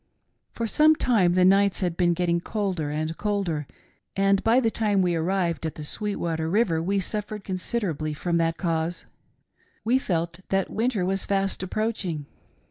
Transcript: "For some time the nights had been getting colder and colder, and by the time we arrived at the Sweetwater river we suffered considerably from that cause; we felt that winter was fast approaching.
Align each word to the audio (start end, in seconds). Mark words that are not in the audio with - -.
"For 0.53 0.65
some 0.65 0.95
time 0.95 1.33
the 1.33 1.45
nights 1.45 1.81
had 1.81 1.95
been 1.95 2.15
getting 2.15 2.39
colder 2.41 2.89
and 2.89 3.15
colder, 3.17 3.67
and 4.15 4.43
by 4.43 4.59
the 4.59 4.71
time 4.71 5.03
we 5.03 5.13
arrived 5.13 5.63
at 5.63 5.75
the 5.75 5.83
Sweetwater 5.83 6.49
river 6.49 6.81
we 6.81 6.99
suffered 6.99 7.43
considerably 7.43 8.15
from 8.15 8.37
that 8.37 8.57
cause; 8.57 9.05
we 9.85 9.99
felt 9.99 10.39
that 10.49 10.71
winter 10.71 11.05
was 11.05 11.25
fast 11.25 11.61
approaching. 11.61 12.25